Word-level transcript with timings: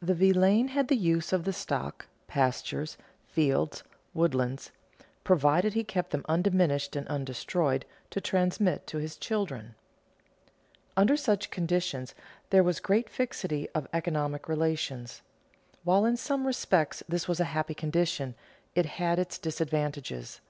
The 0.00 0.14
villein 0.14 0.70
had 0.74 0.88
the 0.88 0.96
use 0.96 1.32
of 1.32 1.44
the 1.44 1.52
stock, 1.52 2.08
pastures, 2.26 2.96
fields, 3.28 3.84
woodlands, 4.12 4.72
provided 5.22 5.72
he 5.74 5.84
kept 5.84 6.10
them 6.10 6.24
undiminished 6.28 6.96
and 6.96 7.06
undestroyed 7.06 7.84
to 8.10 8.20
transmit 8.20 8.88
to 8.88 8.98
his 8.98 9.16
children. 9.16 9.76
Under 10.96 11.16
such 11.16 11.52
conditions 11.52 12.12
there 12.50 12.64
was 12.64 12.80
great 12.80 13.08
fixity 13.08 13.68
of 13.72 13.86
economic 13.92 14.48
relations. 14.48 15.22
While 15.84 16.06
in 16.06 16.16
some 16.16 16.44
respects 16.44 17.04
this 17.08 17.28
was 17.28 17.38
a 17.38 17.44
happy 17.54 17.74
condition, 17.74 18.34
it 18.74 18.86
had 18.86 19.20
its 19.20 19.38
disadvantages. 19.38 20.40